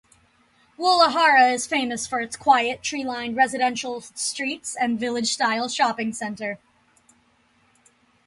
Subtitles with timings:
[0.79, 6.57] Woollahra is famous for its quiet, tree-lined residential streets and village-style shopping centre.